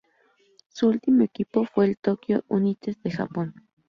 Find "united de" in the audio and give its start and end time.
2.47-3.11